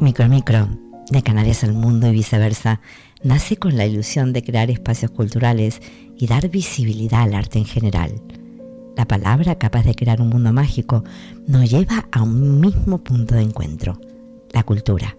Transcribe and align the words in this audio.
Micro 0.00 0.28
Micro, 0.28 0.68
de 1.10 1.22
Canarias 1.22 1.62
al 1.62 1.74
mundo 1.74 2.08
y 2.08 2.12
viceversa, 2.12 2.80
nace 3.22 3.56
con 3.56 3.76
la 3.76 3.86
ilusión 3.86 4.32
de 4.32 4.42
crear 4.42 4.70
espacios 4.70 5.10
culturales 5.10 5.80
y 6.16 6.26
dar 6.26 6.48
visibilidad 6.48 7.22
al 7.22 7.34
arte 7.34 7.58
en 7.58 7.66
general. 7.66 8.20
La 8.96 9.06
palabra 9.06 9.58
capaz 9.58 9.84
de 9.84 9.94
crear 9.94 10.20
un 10.20 10.30
mundo 10.30 10.52
mágico 10.52 11.04
nos 11.46 11.70
lleva 11.70 12.08
a 12.10 12.22
un 12.22 12.60
mismo 12.60 13.04
punto 13.04 13.34
de 13.34 13.42
encuentro, 13.42 14.00
la 14.52 14.64
cultura. 14.64 15.16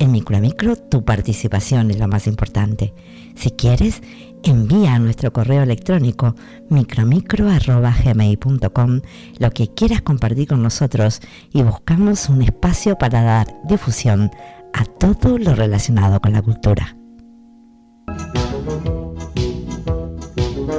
En 0.00 0.12
Micro 0.12 0.36
a 0.36 0.40
Micro 0.40 0.76
tu 0.76 1.04
participación 1.04 1.90
es 1.90 1.98
lo 1.98 2.06
más 2.06 2.28
importante. 2.28 2.94
Si 3.34 3.50
quieres, 3.50 4.00
envía 4.44 4.94
a 4.94 5.00
nuestro 5.00 5.32
correo 5.32 5.60
electrónico 5.62 6.36
micromicro.gmail.com 6.68 9.00
lo 9.38 9.50
que 9.50 9.74
quieras 9.74 10.02
compartir 10.02 10.46
con 10.46 10.62
nosotros 10.62 11.20
y 11.52 11.62
buscamos 11.62 12.28
un 12.28 12.42
espacio 12.42 12.96
para 12.96 13.22
dar 13.22 13.48
difusión 13.64 14.30
a 14.72 14.84
todo 14.84 15.36
lo 15.36 15.56
relacionado 15.56 16.20
con 16.20 16.32
la 16.32 16.42
cultura. 16.42 16.96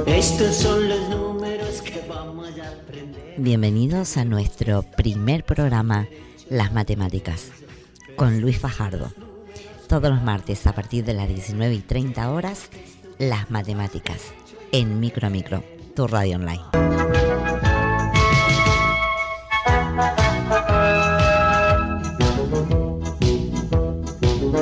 Estos 0.06 0.56
son 0.56 0.88
los 0.88 1.10
números 1.10 1.82
que 1.82 2.02
vamos 2.08 2.48
a 2.58 2.70
aprender. 2.70 3.34
Bienvenidos 3.36 4.16
a 4.16 4.24
nuestro 4.24 4.80
primer 4.82 5.44
programa, 5.44 6.08
Las 6.48 6.72
Matemáticas 6.72 7.59
con 8.20 8.38
Luis 8.38 8.58
Fajardo. 8.58 9.10
Todos 9.88 10.10
los 10.10 10.22
martes 10.22 10.66
a 10.66 10.74
partir 10.74 11.06
de 11.06 11.14
las 11.14 11.26
19 11.26 11.74
y 11.74 11.78
30 11.78 12.30
horas, 12.30 12.68
las 13.18 13.50
matemáticas 13.50 14.18
en 14.72 15.00
Micro 15.00 15.26
a 15.26 15.30
Micro, 15.30 15.64
tu 15.96 16.06
radio 16.06 16.36
online. 16.36 16.60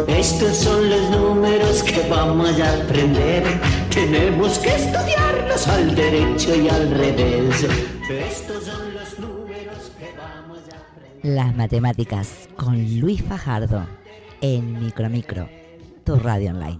Estos 0.06 0.56
son 0.56 0.88
los 0.88 1.10
números 1.10 1.82
que 1.82 2.08
vamos 2.08 2.60
a 2.60 2.74
aprender. 2.80 3.42
Tenemos 3.92 4.56
que 4.60 4.68
estudiarlos 4.68 5.66
al 5.66 5.96
derecho 5.96 6.54
y 6.54 6.68
al 6.68 6.92
revés. 6.92 7.66
Estos 8.08 8.66
son 8.66 8.94
los 8.94 8.97
Las 11.22 11.56
matemáticas 11.56 12.48
con 12.56 13.00
Luis 13.00 13.22
Fajardo 13.22 13.86
en 14.40 14.84
Micromicro, 14.84 15.48
tu 16.04 16.16
radio 16.16 16.50
online. 16.50 16.78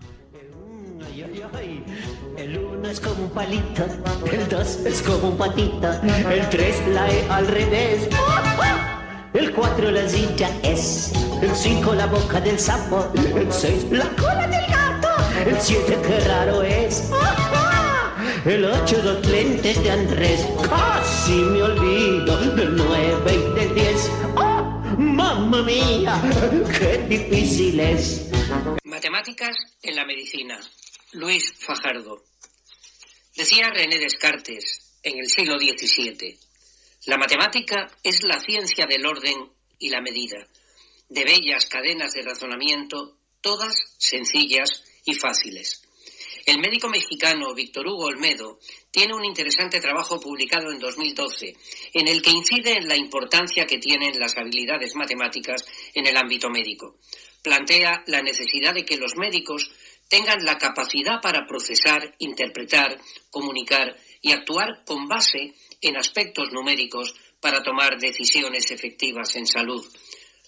El 2.37 2.59
uno 2.59 2.89
es 2.89 3.01
como 3.01 3.25
un 3.25 3.31
palito, 3.31 3.85
el 4.31 4.49
dos 4.49 4.79
es 4.87 5.03
como 5.03 5.31
un 5.31 5.37
patito, 5.37 5.91
el 6.31 6.49
tres 6.51 6.81
la 6.89 7.11
E 7.11 7.29
al 7.29 7.49
revés, 7.49 8.09
el 9.35 9.53
cuatro 9.53 9.91
la 9.91 10.09
silla 10.09 10.49
es, 10.63 11.13
el 11.43 11.51
cinco 11.55 11.95
la 11.95 12.07
boca 12.07 12.41
del 12.41 12.61
sapo, 12.61 13.09
el 13.15 13.53
seis 13.53 13.87
la 13.91 14.09
cola 14.11 14.47
del 14.47 14.67
gato, 14.67 15.09
el 15.47 15.61
siete 15.61 15.99
qué 16.07 16.21
raro 16.29 16.63
es. 16.63 17.11
El 18.45 18.65
ocho 18.65 18.97
los 19.03 19.27
lentes 19.27 19.83
de 19.83 19.91
Andrés, 19.91 20.47
casi 20.71 21.35
me 21.35 21.61
olvido 21.61 22.39
del 22.55 22.77
nueve 22.77 23.35
y 23.35 23.59
del 23.59 23.75
diez. 23.75 24.11
¡Mamma 24.97 25.63
mía! 25.63 26.23
¡Qué 26.79 26.99
difícil 27.09 27.79
es! 27.81 28.31
Matemáticas 28.85 29.57
en 29.83 29.97
la 29.97 30.07
medicina. 30.07 30.59
Luis 31.13 31.53
Fajardo. 31.59 32.25
Decía 33.37 33.71
René 33.71 33.99
Descartes 33.99 34.99
en 35.03 35.19
el 35.19 35.27
siglo 35.29 35.59
XVII, 35.59 36.39
la 37.07 37.17
matemática 37.17 37.87
es 38.03 38.23
la 38.23 38.41
ciencia 38.41 38.87
del 38.87 39.07
orden 39.07 39.51
y 39.79 39.89
la 39.91 40.01
medida, 40.01 40.47
de 41.09 41.25
bellas 41.25 41.67
cadenas 41.67 42.13
de 42.13 42.23
razonamiento, 42.23 43.19
todas 43.41 43.75
sencillas 43.99 44.85
y 45.05 45.15
fáciles. 45.15 45.88
El 46.49 46.61
médico 46.61 46.89
mexicano 46.89 47.53
Víctor 47.53 47.87
Hugo 47.87 48.07
Olmedo 48.07 48.59
tiene 48.91 49.15
un 49.15 49.23
interesante 49.23 49.81
trabajo 49.81 50.19
publicado 50.19 50.73
en 50.73 50.79
2012 50.79 51.55
en 51.93 52.09
el 52.09 52.23
que 52.23 52.31
incide 52.31 52.73
en 52.73 52.89
la 52.89 52.97
importancia 52.97 53.67
que 53.67 53.77
tienen 53.77 54.19
las 54.19 54.35
habilidades 54.39 54.95
matemáticas 54.95 55.67
en 55.93 56.07
el 56.07 56.17
ámbito 56.17 56.49
médico. 56.49 56.97
Plantea 57.43 58.03
la 58.07 58.23
necesidad 58.23 58.73
de 58.73 58.87
que 58.87 58.97
los 58.97 59.15
médicos 59.17 59.71
tengan 60.09 60.43
la 60.43 60.57
capacidad 60.57 61.21
para 61.21 61.47
procesar, 61.47 62.15
interpretar, 62.19 62.99
comunicar 63.29 63.95
y 64.23 64.33
actuar 64.33 64.85
con 64.87 65.07
base 65.07 65.53
en 65.83 65.99
aspectos 65.99 66.51
numéricos 66.51 67.15
para 67.43 67.63
tomar 67.63 67.99
decisiones 67.99 68.71
efectivas 68.71 69.37
en 69.37 69.47
salud. 69.47 69.87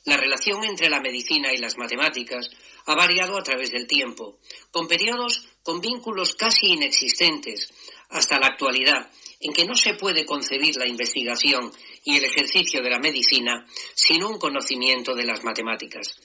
La 0.07 0.17
relación 0.17 0.65
entre 0.65 0.89
la 0.89 1.03
medicina 1.03 1.53
y 1.53 1.59
las 1.59 1.77
matemáticas 1.77 2.49
ha 2.87 2.95
variado 2.95 3.37
a 3.37 3.43
través 3.43 3.71
del 3.71 3.87
tiempo, 3.87 4.39
con 4.71 4.89
periodos 4.89 5.47
con 5.63 5.81
vínculos 5.81 6.35
casi 6.35 6.69
inexistentes, 6.73 7.73
hasta 8.11 8.39
la 8.39 8.49
actualidad, 8.49 9.11
en 9.41 9.53
que 9.53 9.65
no 9.65 9.75
se 9.75 9.95
puede 9.95 10.27
concebir 10.27 10.77
la 10.77 10.87
investigación 10.87 11.73
y 12.05 12.17
el 12.17 12.25
ejercicio 12.25 12.83
de 12.83 12.91
la 12.91 12.99
medicina 12.99 13.67
sin 13.95 14.23
un 14.23 14.39
conocimiento 14.39 15.15
de 15.15 15.25
las 15.25 15.45
matemáticas. 15.45 16.17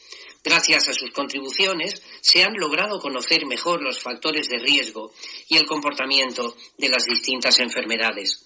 Gracias 0.43 0.89
a 0.89 0.93
sus 0.93 1.11
contribuciones 1.11 2.01
se 2.21 2.43
han 2.43 2.53
logrado 2.55 2.99
conocer 2.99 3.45
mejor 3.45 3.81
los 3.81 3.99
factores 3.99 4.47
de 4.49 4.59
riesgo 4.59 5.11
y 5.47 5.57
el 5.57 5.65
comportamiento 5.65 6.55
de 6.77 6.89
las 6.89 7.05
distintas 7.05 7.59
enfermedades. 7.59 8.43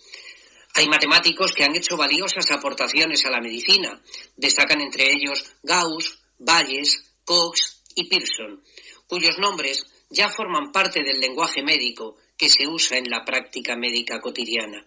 Hay 0.76 0.88
matemáticos 0.88 1.52
que 1.52 1.64
han 1.64 1.76
hecho 1.76 1.98
valiosas 1.98 2.52
aportaciones 2.52 3.26
a 3.26 3.32
la 3.32 3.42
medicina. 3.42 4.02
Destacan 4.38 4.82
entre 4.82 5.12
ellos 5.12 5.44
Gauss, 5.64 6.20
Bayes, 6.38 7.04
Cox 7.26 7.84
y 7.96 8.08
Pearson, 8.08 8.64
cuyos 9.08 9.38
nombres 9.40 9.86
ya 10.10 10.30
forman 10.30 10.72
parte 10.72 11.04
del 11.04 11.20
lenguaje 11.20 11.62
médico 11.62 12.18
que 12.38 12.50
se 12.50 12.68
usa 12.68 12.98
en 12.98 13.10
la 13.10 13.24
práctica 13.24 13.76
médica 13.76 14.20
cotidiana. 14.20 14.86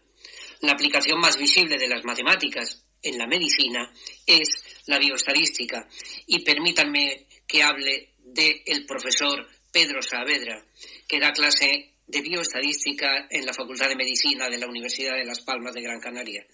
La 0.61 0.73
aplicación 0.73 1.21
más 1.21 1.37
visible 1.37 1.77
de 1.77 1.89
las 1.89 2.05
matemáticas 2.05 2.85
en 3.03 3.19
la 3.19 3.27
medicina 3.27 3.93
es 4.27 4.49
la 4.87 4.99
bioestadística 4.99 5.89
y 6.27 6.45
permítanme 6.45 7.27
que 7.47 7.63
hable 7.63 8.15
del 8.19 8.87
profesor 8.87 9.47
Pedro 9.73 10.03
Saavedra, 10.03 10.65
que 11.09 11.19
da 11.19 11.33
clase 11.33 11.95
de 12.07 12.21
bioestadística 12.21 13.27
en 13.31 13.47
la 13.47 13.55
Facultad 13.55 13.89
de 13.89 13.97
Medicina 13.97 14.49
de 14.49 14.59
la 14.59 14.69
Universidad 14.69 15.15
de 15.15 15.25
Las 15.25 15.41
Palmas 15.41 15.75
de 15.75 15.83
Gran 15.83 16.01
Canaria. 16.01 16.47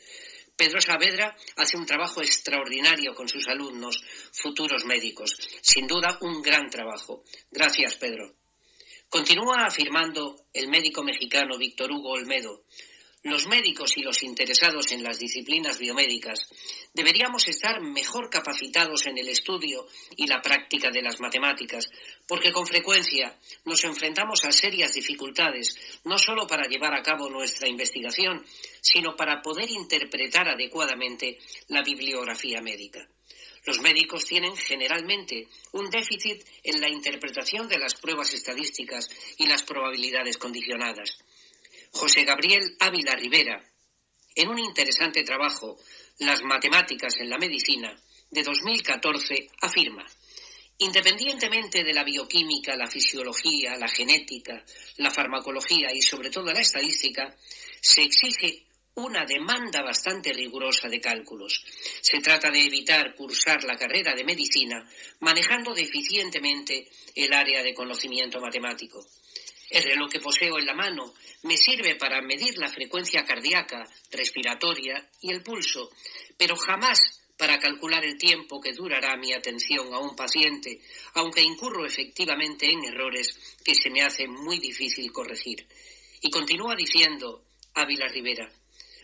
Pedro 0.57 0.81
Saavedra 0.81 1.37
hace 1.57 1.77
un 1.77 1.87
trabajo 1.87 2.21
extraordinario 2.21 3.15
con 3.15 3.29
sus 3.29 3.47
alumnos, 3.47 4.03
futuros 4.33 4.85
médicos. 4.85 5.37
Sin 5.63 5.87
duda, 5.87 6.19
un 6.21 6.43
gran 6.43 6.69
trabajo. 6.69 7.23
Gracias, 7.51 7.95
Pedro. 7.97 8.38
Continúa 9.11 9.65
afirmando 9.65 10.37
el 10.53 10.69
médico 10.69 11.03
mexicano 11.03 11.57
Víctor 11.57 11.91
Hugo 11.91 12.11
Olmedo, 12.11 12.65
los 13.23 13.47
médicos 13.47 13.97
y 13.97 14.03
los 14.03 14.23
interesados 14.23 14.93
en 14.93 15.03
las 15.03 15.19
disciplinas 15.19 15.79
biomédicas 15.79 16.47
deberíamos 16.93 17.49
estar 17.49 17.81
mejor 17.81 18.29
capacitados 18.29 19.07
en 19.07 19.17
el 19.17 19.29
estudio 19.31 19.87
y 20.15 20.27
la 20.27 20.43
práctica 20.43 20.91
de 20.91 21.01
las 21.01 21.21
matemáticas, 21.21 21.91
porque 22.27 22.53
con 22.53 22.67
frecuencia 22.67 23.35
nos 23.65 23.83
enfrentamos 23.85 24.45
a 24.45 24.53
serias 24.53 24.93
dificultades, 24.93 25.75
no 26.05 26.19
solo 26.19 26.47
para 26.47 26.69
llevar 26.69 26.93
a 26.93 27.03
cabo 27.03 27.31
nuestra 27.31 27.67
investigación, 27.67 28.45
sino 28.83 29.17
para 29.17 29.41
poder 29.41 29.71
interpretar 29.71 30.49
adecuadamente 30.49 31.39
la 31.69 31.83
bibliografía 31.83 32.61
médica. 32.61 33.09
Los 33.69 33.83
médicos 33.83 34.25
tienen 34.25 34.57
generalmente 34.57 35.47
un 35.73 35.91
déficit 35.91 36.43
en 36.63 36.81
la 36.81 36.89
interpretación 36.89 37.69
de 37.69 37.77
las 37.77 37.95
pruebas 37.97 38.33
estadísticas 38.33 39.11
y 39.37 39.47
las 39.47 39.63
probabilidades 39.63 40.39
condicionadas. 40.39 41.19
José 41.91 42.25
Gabriel 42.25 42.77
Ávila 42.81 43.15
Rivera, 43.15 43.63
en 44.35 44.49
un 44.49 44.59
interesante 44.59 45.23
trabajo, 45.23 45.77
Las 46.21 46.43
matemáticas 46.43 47.19
en 47.19 47.29
la 47.29 47.37
medicina, 47.37 47.95
de 48.31 48.43
2014, 48.43 49.51
afirma, 49.61 50.07
Independientemente 50.79 51.85
de 51.85 51.93
la 51.93 52.05
bioquímica, 52.05 52.75
la 52.75 52.87
fisiología, 52.87 53.77
la 53.77 53.89
genética, 53.89 54.65
la 54.97 55.11
farmacología 55.11 55.93
y 55.93 56.01
sobre 56.01 56.31
todo 56.31 56.51
la 56.55 56.61
estadística, 56.61 57.37
se 57.83 58.01
exige 58.03 58.68
una 58.95 59.25
demanda 59.25 59.83
bastante 59.83 60.33
rigurosa 60.33 60.89
de 60.89 61.01
cálculos. 61.01 61.65
Se 62.01 62.19
trata 62.21 62.51
de 62.51 62.65
evitar 62.65 63.15
cursar 63.15 63.63
la 63.65 63.77
carrera 63.77 64.15
de 64.15 64.25
medicina 64.25 64.89
manejando 65.21 65.75
deficientemente 65.75 66.89
el 67.15 67.33
área 67.33 67.63
de 67.63 67.75
conocimiento 67.75 68.41
matemático. 68.41 69.07
El 69.71 69.83
reloj 69.85 70.11
que 70.11 70.21
poseo 70.21 70.59
en 70.59 70.67
la 70.67 70.75
mano 70.75 71.15
me 71.43 71.57
sirve 71.57 71.95
para 71.97 72.23
medir 72.23 72.57
la 72.59 72.69
frecuencia 72.69 73.25
cardíaca, 73.25 73.85
respiratoria 74.11 75.09
y 75.21 75.31
el 75.31 75.43
pulso, 75.43 75.91
pero 76.37 76.57
jamás 76.57 77.21
para 77.39 77.59
calcular 77.59 78.05
el 78.05 78.19
tiempo 78.19 78.61
que 78.61 78.73
durará 78.73 79.17
mi 79.17 79.33
atención 79.33 79.95
a 79.95 80.01
un 80.01 80.17
paciente, 80.17 80.81
aunque 81.15 81.41
incurro 81.41 81.87
efectivamente 81.87 82.69
en 82.69 82.85
errores 82.85 83.57
que 83.65 83.77
se 83.77 83.91
me 83.91 84.03
hace 84.03 84.27
muy 84.27 84.59
difícil 84.59 85.13
corregir. 85.13 85.67
Y 86.21 86.31
continúa 86.31 86.75
diciendo 86.75 87.45
Ávila 87.75 88.09
Rivera, 88.09 88.51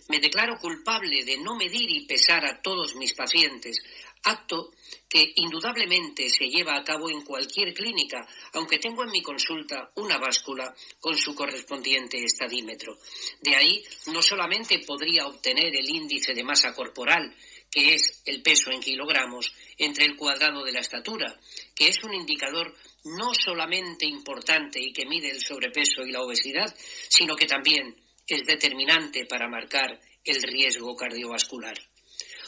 Me 0.09 0.21
declaro 0.21 0.59
culpable 0.59 1.25
de 1.25 1.39
no 1.39 1.57
medir 1.57 1.91
y 1.91 2.07
pesar 2.07 2.45
a 2.45 2.61
todos 2.61 2.95
mis 2.95 3.15
pacientes, 3.15 3.79
acto 4.25 4.73
que 5.09 5.33
indudablemente 5.37 6.29
se 6.29 6.49
lleva 6.49 6.77
a 6.77 6.85
cabo 6.85 7.11
en 7.11 7.23
cualquier 7.23 7.73
clínica, 7.73 8.27
aunque 8.53 8.79
tengo 8.79 9.05
en 9.05 9.11
mi 9.11 9.23
consulta 9.23 9.91
una 9.97 10.19
báscula 10.19 10.75
con 11.01 11.17
su 11.17 11.35
correspondiente 11.35 12.23
estadímetro. 12.23 12.99
De 13.41 13.55
ahí 13.55 13.83
no 14.13 14.23
solamente 14.23 14.81
podría 14.81 15.27
obtener 15.27 15.75
el 15.75 15.89
índice 15.89 16.35
de 16.35 16.45
masa 16.45 16.75
corporal, 16.75 17.35
que 17.71 17.95
es 17.95 18.23
el 18.27 18.43
peso 18.43 18.71
en 18.71 18.81
kilogramos, 18.81 19.53
entre 19.79 20.05
el 20.05 20.17
cuadrado 20.17 20.65
de 20.65 20.73
la 20.73 20.81
estatura, 20.81 21.39
que 21.75 21.89
es 21.89 22.03
un 22.05 22.15
indicador 22.15 22.75
no 23.05 23.35
solamente 23.35 24.07
importante 24.07 24.81
y 24.81 24.93
que 24.93 25.07
mide 25.07 25.31
el 25.31 25.41
sobrepeso 25.41 26.03
y 26.03 26.13
la 26.13 26.23
obesidad, 26.23 26.75
sino 27.09 27.37
que 27.37 27.47
también 27.47 27.97
es 28.27 28.45
determinante 28.47 29.27
para 29.27 29.49
marcar 29.49 30.01
el 30.25 30.43
riesgo 30.43 30.97
cardiovascular. 30.97 31.79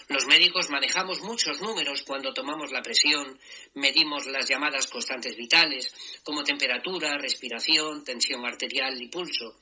Los 0.09 0.25
médicos 0.27 0.71
manejamos 0.71 1.21
muchos 1.23 1.61
números 1.61 2.05
cuando 2.05 2.33
tomamos 2.33 2.71
la 2.71 2.81
presión, 2.81 3.41
medimos 3.75 4.27
las 4.27 4.49
llamadas 4.49 4.87
constantes 4.87 5.37
vitales, 5.37 5.93
como 6.23 6.45
temperatura, 6.45 7.19
respiración, 7.19 8.05
tensión 8.05 8.47
arterial 8.47 9.03
y 9.03 9.09
pulso, 9.09 9.57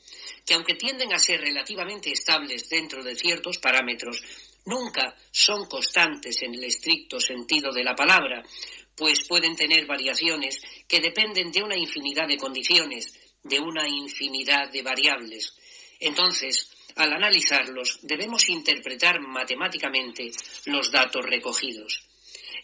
que 0.44 0.52
aunque 0.52 0.74
tienden 0.74 1.14
a 1.14 1.18
ser 1.18 1.40
relativamente 1.40 2.12
estables 2.12 2.68
dentro 2.68 3.02
de 3.02 3.16
ciertos 3.16 3.56
parámetros, 3.56 4.22
nunca 4.66 5.16
son 5.30 5.66
constantes 5.66 6.42
en 6.42 6.54
el 6.54 6.64
estricto 6.64 7.18
sentido 7.18 7.72
de 7.72 7.84
la 7.84 7.94
palabra, 7.94 8.42
pues 8.94 9.26
pueden 9.26 9.56
tener 9.56 9.86
variaciones 9.86 10.60
que 10.86 11.00
dependen 11.00 11.52
de 11.52 11.62
una 11.62 11.76
infinidad 11.76 12.28
de 12.28 12.36
condiciones, 12.36 13.18
de 13.42 13.60
una 13.60 13.88
infinidad 13.88 14.70
de 14.70 14.82
variables. 14.82 15.56
Entonces, 16.00 16.70
al 16.96 17.12
analizarlos, 17.12 17.98
debemos 18.02 18.48
interpretar 18.48 19.20
matemáticamente 19.20 20.30
los 20.66 20.90
datos 20.90 21.24
recogidos. 21.24 22.06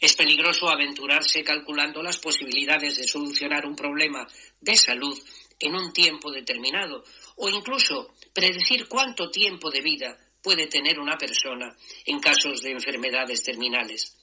Es 0.00 0.14
peligroso 0.16 0.68
aventurarse 0.68 1.44
calculando 1.44 2.02
las 2.02 2.18
posibilidades 2.18 2.96
de 2.96 3.06
solucionar 3.06 3.66
un 3.66 3.76
problema 3.76 4.26
de 4.60 4.76
salud 4.76 5.18
en 5.58 5.74
un 5.74 5.92
tiempo 5.92 6.30
determinado 6.32 7.04
o 7.36 7.48
incluso 7.50 8.14
predecir 8.32 8.88
cuánto 8.88 9.30
tiempo 9.30 9.70
de 9.70 9.82
vida 9.82 10.18
puede 10.42 10.68
tener 10.68 10.98
una 10.98 11.18
persona 11.18 11.76
en 12.06 12.18
casos 12.18 12.62
de 12.62 12.70
enfermedades 12.70 13.42
terminales. 13.42 14.16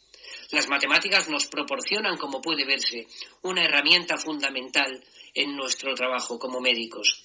Las 0.52 0.68
matemáticas 0.68 1.30
nos 1.30 1.46
proporcionan, 1.46 2.18
como 2.18 2.42
puede 2.42 2.66
verse, 2.66 3.06
una 3.44 3.64
herramienta 3.64 4.18
fundamental 4.18 5.04
en 5.34 5.56
nuestro 5.56 5.94
trabajo 5.94 6.40
como 6.40 6.60
médicos. 6.60 7.22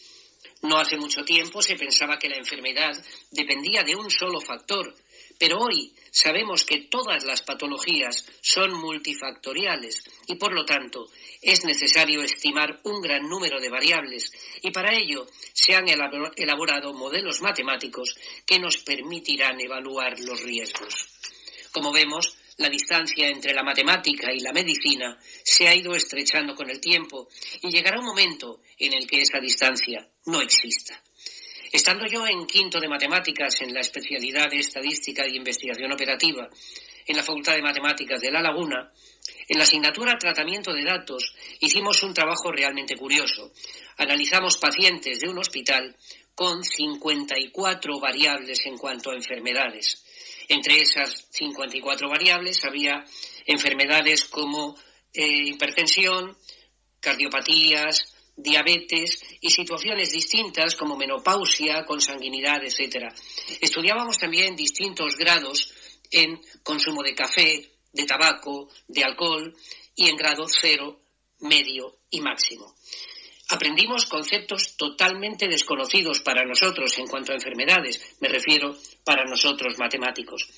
No 0.63 0.79
hace 0.79 0.97
mucho 0.97 1.25
tiempo 1.25 1.61
se 1.61 1.77
pensaba 1.77 2.19
que 2.19 2.29
la 2.29 2.37
enfermedad 2.37 2.93
dependía 3.31 3.83
de 3.83 3.97
un 3.97 4.11
solo 4.11 4.41
factor, 4.41 4.95
pero 5.39 5.59
hoy 5.59 5.93
sabemos 6.11 6.65
que 6.65 6.83
todas 6.83 7.25
las 7.25 7.43
patologías 7.43 8.25
son 8.41 8.73
multifactoriales 8.75 10.05
y 10.29 10.37
por 10.37 10.53
lo 10.53 10.65
tanto 10.65 11.09
es 11.41 11.65
necesario 11.65 12.23
estimar 12.23 12.81
un 12.85 13.01
gran 13.01 13.29
número 13.29 13.61
de 13.61 13.69
variables 13.69 14.33
y 14.63 14.71
para 14.71 14.95
ello 14.95 15.27
se 15.53 15.75
han 15.75 15.87
elaborado 15.89 16.93
modelos 16.93 17.41
matemáticos 17.43 18.17
que 18.47 18.61
nos 18.61 18.79
permitirán 18.79 19.61
evaluar 19.61 20.21
los 20.21 20.43
riesgos. 20.43 21.09
Como 21.73 21.93
vemos, 21.93 22.37
la 22.59 22.69
distancia 22.69 23.29
entre 23.29 23.55
la 23.55 23.63
matemática 23.63 24.33
y 24.33 24.41
la 24.41 24.53
medicina 24.53 25.19
se 25.43 25.69
ha 25.69 25.75
ido 25.75 25.95
estrechando 25.95 26.55
con 26.55 26.71
el 26.71 26.81
tiempo 26.81 27.29
y 27.63 27.71
llegará 27.71 27.99
un 27.99 28.07
momento 28.07 28.61
en 28.79 28.95
el 28.95 29.07
que 29.07 29.23
esa 29.23 29.41
distancia 29.41 30.07
no 30.27 30.41
exista. 30.41 31.03
Estando 31.73 32.07
yo 32.07 32.27
en 32.27 32.47
quinto 32.47 32.79
de 32.81 32.89
matemáticas 32.89 33.63
en 33.63 33.73
la 33.73 33.81
especialidad 33.81 34.51
de 34.51 34.59
estadística 34.59 35.27
y 35.27 35.37
investigación 35.37 35.91
operativa 35.91 36.49
en 37.07 37.17
la 37.17 37.23
Facultad 37.23 37.55
de 37.55 37.63
Matemáticas 37.63 38.21
de 38.21 38.31
La 38.31 38.43
Laguna, 38.43 38.93
en 39.49 39.59
la 39.59 39.65
asignatura 39.65 40.19
Tratamiento 40.19 40.73
de 40.73 40.85
Datos 40.85 41.35
hicimos 41.61 42.03
un 42.03 42.13
trabajo 42.13 42.53
realmente 42.53 42.97
curioso. 42.97 43.53
Analizamos 43.97 44.59
pacientes 44.59 45.21
de 45.21 45.29
un 45.29 45.39
hospital 45.39 45.97
con 46.35 46.63
54 46.63 48.01
variables 48.01 48.67
en 48.67 48.77
cuanto 48.77 49.11
a 49.11 49.17
enfermedades. 49.17 50.02
Entre 50.53 50.83
esas 50.83 51.29
54 51.31 52.11
variables 52.11 52.63
había 52.67 53.03
enfermedades 53.47 54.27
como 54.27 54.77
eh, 55.15 55.49
hipertensión, 55.49 56.37
cardiopatías, 57.01 58.15
diabetes 58.37 59.23
y 59.41 59.49
situaciones 59.49 60.13
distintas 60.13 60.77
como 60.77 60.95
menopausia, 60.95 61.87
consanguinidad, 61.87 62.63
etc. 62.65 63.15
Estudiábamos 63.63 64.19
también 64.19 64.55
distintos 64.55 65.17
grados 65.17 65.73
en 66.11 66.39
consumo 66.63 67.03
de 67.03 67.15
café, 67.15 67.71
de 67.91 68.05
tabaco, 68.05 68.69
de 68.89 69.05
alcohol 69.05 69.57
y 69.95 70.11
en 70.11 70.17
grado 70.19 70.45
cero, 70.49 71.01
medio 71.41 72.01
y 72.11 72.21
máximo. 72.21 72.75
Aprendimos 73.53 74.07
conceptos 74.07 74.79
totalmente 74.79 75.47
desconocidos 75.47 76.21
para 76.21 76.43
nosotros 76.43 76.97
en 76.97 77.07
cuanto 77.07 77.33
a 77.33 77.35
enfermedades, 77.35 78.17
me 78.19 78.29
refiero 78.29 78.75
para 79.05 79.27
nosotros 79.27 79.79
matemáticos. 79.79 80.49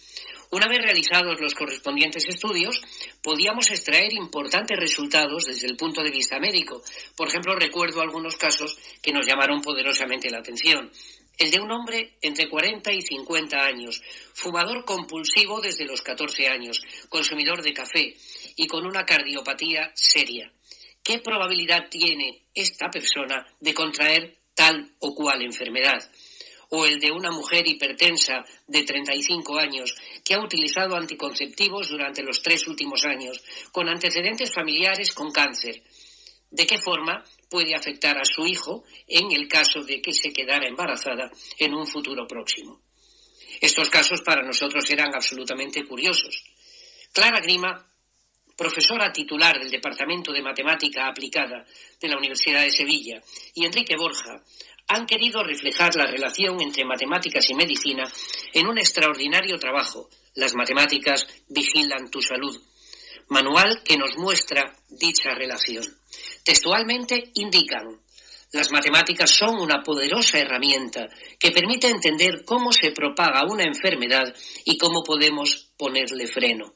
Una 0.53 0.69
vez 0.69 0.79
realizados 0.79 1.41
los 1.41 1.57
correspondientes 1.57 2.25
estudios, 2.29 2.81
podíamos 3.21 3.69
extraer 3.73 4.13
importantes 4.13 4.79
resultados 4.79 5.47
desde 5.47 5.67
el 5.67 5.77
punto 5.77 6.05
de 6.05 6.13
vista 6.13 6.39
médico. 6.39 6.85
Por 7.17 7.27
ejemplo, 7.27 7.57
recuerdo 7.57 8.01
algunos 8.01 8.37
casos 8.37 8.79
que 9.03 9.13
nos 9.13 9.27
llamaron 9.27 9.61
poderosamente 9.61 10.31
la 10.31 10.39
atención. 10.39 10.89
El 11.37 11.51
de 11.51 11.59
un 11.59 11.73
hombre 11.73 12.13
entre 12.23 12.49
40 12.49 12.93
y 12.93 13.03
50 13.03 13.57
años, 13.57 14.01
fumador 14.35 14.85
compulsivo 14.85 15.61
desde 15.61 15.85
los 15.85 16.01
14 16.03 16.47
años, 16.47 16.81
consumidor 17.09 17.61
de 17.61 17.73
café 17.73 18.17
y 18.55 18.69
con 18.69 18.87
una 18.87 19.05
cardiopatía 19.05 19.91
seria. 19.95 20.53
¿Qué 21.05 21.19
probabilidad 21.19 21.91
tiene 21.91 22.47
esta 22.55 22.89
persona 22.89 23.47
de 23.61 23.75
contraer 23.75 24.39
tal 24.55 24.91
o 25.01 25.15
cual 25.15 25.43
enfermedad? 25.43 26.11
o 26.71 26.87
el 26.87 26.99
de 26.99 27.13
una 27.13 27.31
mujer 27.31 27.69
hipertensa 27.69 28.43
de 28.67 28.83
35 28.83 29.59
años 29.59 29.95
que 30.25 30.35
ha 30.35 30.41
utilizado 30.41 30.97
anticonceptivos 30.97 31.89
durante 31.89 32.23
los 32.23 32.43
tres 32.43 32.67
últimos 32.67 33.05
años, 33.05 33.45
con 33.71 33.89
antecedentes 33.89 34.53
familiares 34.53 35.13
con 35.13 35.31
cáncer. 35.31 35.83
¿De 36.51 36.67
qué 36.67 36.79
forma 36.79 37.23
puede 37.49 37.77
afectar 37.77 38.19
a 38.19 38.25
su 38.25 38.45
hijo 38.47 38.83
en 39.07 39.31
el 39.31 39.47
caso 39.47 39.85
de 39.85 40.01
que 40.01 40.13
se 40.13 40.33
quedara 40.33 40.67
embarazada 40.67 41.31
en 41.59 41.75
un 41.75 41.87
futuro 41.87 42.27
próximo? 42.27 42.81
Estos 43.61 43.89
casos 43.89 44.23
para 44.23 44.43
nosotros 44.43 44.89
eran 44.91 45.15
absolutamente 45.15 45.85
curiosos. 45.85 46.43
Clara 47.13 47.41
Grima, 47.41 47.87
profesora 48.57 49.13
titular 49.13 49.59
del 49.59 49.71
Departamento 49.71 50.33
de 50.33 50.43
Matemática 50.43 51.07
Aplicada 51.07 51.65
de 52.01 52.09
la 52.09 52.17
Universidad 52.17 52.63
de 52.63 52.71
Sevilla, 52.71 53.21
y 53.55 53.65
Enrique 53.65 53.97
Borja, 53.97 54.43
han 54.89 55.07
querido 55.07 55.43
reflejar 55.43 55.95
la 55.97 56.07
relación 56.07 56.61
entre 56.61 56.85
matemáticas 56.85 57.49
y 57.49 57.55
medicina 57.55 58.05
en 58.53 58.67
un 58.67 58.79
extraordinario 58.79 59.59
trabajo, 59.59 60.09
Las 60.37 60.55
matemáticas 60.55 61.27
vigilan 61.49 62.11
tu 62.11 62.21
salud, 62.21 62.61
manual 63.29 63.83
que 63.85 63.97
nos 63.97 64.17
muestra 64.17 64.75
dicha 64.89 65.33
relación. 65.33 65.85
Textualmente 66.43 67.31
indican, 67.35 68.01
las 68.53 68.71
matemáticas 68.71 69.31
son 69.31 69.61
una 69.61 69.83
poderosa 69.83 70.39
herramienta 70.39 71.09
que 71.39 71.51
permite 71.51 71.89
entender 71.89 72.45
cómo 72.45 72.73
se 72.73 72.93
propaga 72.93 73.45
una 73.51 73.65
enfermedad 73.65 74.33
y 74.65 74.79
cómo 74.79 75.03
podemos 75.03 75.71
ponerle 75.77 76.27
freno. 76.27 76.73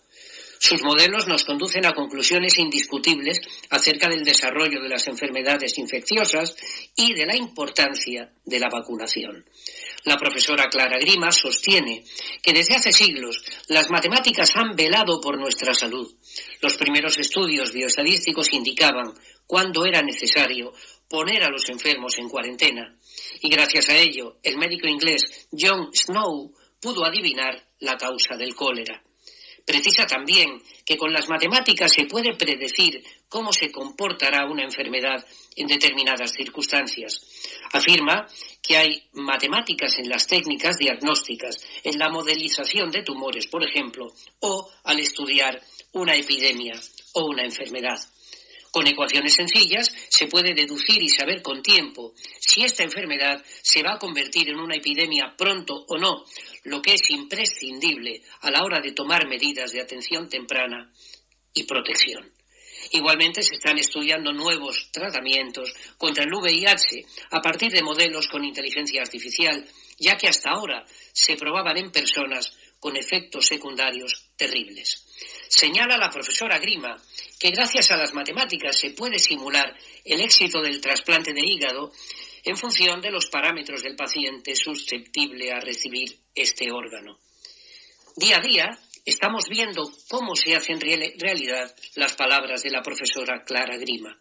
Sus 0.59 0.83
modelos 0.83 1.27
nos 1.29 1.45
conducen 1.45 1.87
a 1.87 1.93
conclusiones 1.93 2.59
indiscutibles 2.59 3.41
acerca 3.71 4.09
del 4.09 4.25
desarrollo 4.25 4.83
de 4.83 4.89
las 4.89 5.07
enfermedades 5.07 5.79
infecciosas 5.79 6.57
y 6.97 7.15
de 7.15 7.27
la 7.27 7.37
importancia 7.37 8.33
de 8.45 8.59
la 8.59 8.69
vacunación. 8.69 9.45
La 10.05 10.17
profesora 10.17 10.69
Clara 10.69 10.99
Grima 10.99 11.31
sostiene 11.31 12.05
que 12.43 12.53
desde 12.53 12.75
hace 12.75 12.93
siglos 12.93 13.43
las 13.69 13.91
matemáticas 13.91 14.57
han 14.57 14.75
velado 14.75 15.21
por 15.21 15.39
nuestra 15.39 15.75
salud. 15.75 16.13
Los 16.61 16.77
primeros 16.77 17.19
estudios 17.19 17.73
bioestadísticos 17.73 18.53
indicaban 18.53 19.13
cuándo 19.47 19.87
era 19.87 20.03
necesario 20.03 20.73
poner 21.09 21.43
a 21.43 21.51
los 21.51 21.69
enfermos 21.69 22.19
en 22.19 22.29
cuarentena 22.29 22.97
y 23.41 23.49
gracias 23.49 23.89
a 23.89 23.97
ello 23.97 24.39
el 24.43 24.59
médico 24.59 24.87
inglés 24.87 25.49
John 25.53 25.91
Snow 25.93 26.53
pudo 26.81 27.05
adivinar 27.05 27.67
la 27.81 27.97
causa 27.97 28.37
del 28.37 28.55
cólera. 28.55 29.03
Precisa 29.69 30.07
también 30.07 30.63
que 30.83 30.97
con 30.97 31.13
las 31.13 31.29
matemáticas 31.29 31.93
se 31.93 32.07
puede 32.07 32.35
predecir 32.35 33.05
cómo 33.29 33.53
se 33.53 33.71
comportará 33.71 34.47
una 34.47 34.65
enfermedad 34.65 35.23
en 35.57 35.67
determinadas 35.67 36.33
circunstancias. 36.33 37.21
Afirma 37.75 38.27
que 38.63 38.79
hay 38.79 39.03
matemáticas 39.13 39.99
en 39.99 40.09
las 40.09 40.27
técnicas 40.27 40.79
diagnósticas, 40.79 41.59
en 41.85 41.99
la 41.99 42.09
modelización 42.09 42.91
de 42.91 43.03
tumores, 43.03 43.47
por 43.49 43.63
ejemplo, 43.63 44.07
o 44.41 44.71
al 44.85 45.01
estudiar 45.01 45.61
una 45.93 46.17
epidemia 46.17 46.81
o 47.13 47.27
una 47.27 47.45
enfermedad. 47.45 48.01
Con 48.71 48.87
ecuaciones 48.87 49.35
sencillas 49.35 49.91
se 50.09 50.27
puede 50.27 50.55
deducir 50.55 51.03
y 51.03 51.09
saber 51.09 51.43
con 51.43 51.63
tiempo 51.63 52.13
si 52.39 52.63
esta 52.63 52.85
enfermedad 52.85 53.43
se 53.63 53.83
va 53.83 53.95
a 53.95 53.99
convertir 53.99 54.51
en 54.51 54.61
una 54.61 54.77
epidemia 54.77 55.35
pronto 55.37 55.85
o 55.89 55.99
no, 55.99 56.25
lo 56.69 56.83
que 56.83 56.95
es 56.95 57.11
imprescindible 57.11 58.23
a 58.41 58.51
la 58.51 58.63
hora 58.63 58.81
de 58.81 58.93
tomar 58.93 59.27
medidas 59.27 59.73
de 59.73 59.81
atención 59.81 60.29
temprana 60.29 60.93
y 61.55 61.65
protección. 61.65 62.33
Igualmente 62.93 63.43
se 63.43 63.55
están 63.55 63.79
estudiando 63.79 64.33
nuevos 64.33 64.91
tratamientos 64.93 65.75
contra 65.97 66.25
el 66.25 66.33
VIH 66.33 67.05
a 67.31 67.41
partir 67.41 67.73
de 67.73 67.83
modelos 67.83 68.29
con 68.29 68.45
inteligencia 68.45 69.03
artificial, 69.03 69.67
ya 69.99 70.17
que 70.17 70.29
hasta 70.29 70.51
ahora 70.51 70.85
se 71.13 71.37
probaban 71.37 71.77
en 71.77 71.91
personas 71.91 72.53
con 72.79 72.97
efectos 72.97 73.47
secundarios 73.47 74.31
terribles. 74.37 75.05
Señala 75.49 75.97
la 75.97 76.11
profesora 76.11 76.59
Grima 76.59 76.97
que 77.39 77.51
gracias 77.51 77.91
a 77.91 77.97
las 77.97 78.15
matemáticas 78.15 78.79
se 78.79 78.91
puede 78.91 79.19
simular 79.19 79.77
el 80.05 80.21
éxito 80.21 80.63
del 80.63 80.81
trasplante 80.81 81.33
de 81.33 81.41
hígado 81.45 81.93
en 82.45 82.57
función 82.57 83.01
de 83.01 83.11
los 83.11 83.27
parámetros 83.27 83.83
del 83.83 83.97
paciente 83.97 84.55
susceptible 84.55 85.53
a 85.53 85.61
recibir 85.61 86.19
este 86.35 86.71
órgano. 86.73 87.19
Día 88.17 88.39
a 88.39 88.41
día 88.41 88.79
estamos 89.05 89.49
viendo 89.49 89.91
cómo 90.09 90.35
se 90.37 90.55
hacen 90.55 90.81
realidad 90.81 91.75
las 91.95 92.15
palabras 92.15 92.63
de 92.63 92.71
la 92.71 92.83
profesora 92.83 93.45
Clara 93.45 93.77
Grima. 93.77 94.19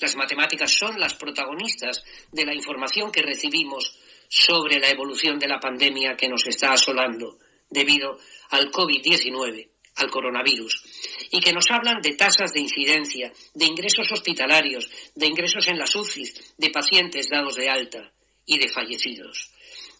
Las 0.00 0.16
matemáticas 0.16 0.72
son 0.72 0.98
las 0.98 1.14
protagonistas 1.14 2.04
de 2.32 2.44
la 2.44 2.54
información 2.54 3.12
que 3.12 3.22
recibimos 3.22 3.98
sobre 4.28 4.78
la 4.78 4.88
evolución 4.88 5.38
de 5.38 5.48
la 5.48 5.60
pandemia 5.60 6.16
que 6.16 6.28
nos 6.28 6.46
está 6.46 6.72
asolando 6.72 7.38
debido 7.70 8.18
al 8.50 8.70
COVID-19 8.70 9.73
al 9.96 10.10
coronavirus 10.10 10.82
y 11.30 11.40
que 11.40 11.52
nos 11.52 11.70
hablan 11.70 12.00
de 12.00 12.14
tasas 12.14 12.52
de 12.52 12.60
incidencia, 12.60 13.32
de 13.54 13.66
ingresos 13.66 14.10
hospitalarios, 14.10 14.90
de 15.14 15.26
ingresos 15.26 15.66
en 15.68 15.78
las 15.78 15.94
UCIs, 15.94 16.54
de 16.56 16.70
pacientes 16.70 17.28
dados 17.28 17.54
de 17.54 17.68
alta 17.68 18.12
y 18.46 18.58
de 18.58 18.68
fallecidos. 18.68 19.50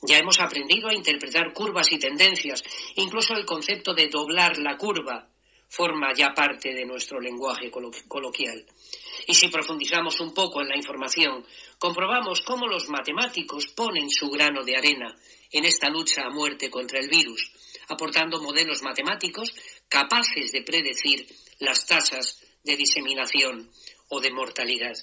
Ya 0.02 0.18
hemos 0.18 0.38
aprendido 0.40 0.88
a 0.88 0.94
interpretar 0.94 1.52
curvas 1.52 1.90
y 1.92 1.98
tendencias, 1.98 2.62
incluso 2.96 3.34
el 3.34 3.46
concepto 3.46 3.94
de 3.94 4.08
doblar 4.08 4.58
la 4.58 4.76
curva 4.76 5.28
forma 5.68 6.12
ya 6.14 6.32
parte 6.34 6.72
de 6.72 6.84
nuestro 6.84 7.20
lenguaje 7.20 7.70
coloquial. 7.70 8.64
Y 9.26 9.34
si 9.34 9.48
profundizamos 9.48 10.20
un 10.20 10.34
poco 10.34 10.60
en 10.60 10.68
la 10.68 10.76
información, 10.76 11.44
comprobamos 11.78 12.42
cómo 12.42 12.66
los 12.66 12.88
matemáticos 12.88 13.68
ponen 13.68 14.10
su 14.10 14.28
grano 14.28 14.62
de 14.62 14.76
arena 14.76 15.16
en 15.50 15.64
esta 15.64 15.88
lucha 15.88 16.22
a 16.26 16.30
muerte 16.30 16.70
contra 16.70 17.00
el 17.00 17.08
virus, 17.08 17.50
aportando 17.88 18.42
modelos 18.42 18.82
matemáticos 18.82 19.54
capaces 19.88 20.52
de 20.52 20.62
predecir 20.62 21.26
las 21.58 21.86
tasas 21.86 22.40
de 22.64 22.76
diseminación 22.76 23.70
o 24.08 24.20
de 24.20 24.30
mortalidad. 24.30 24.94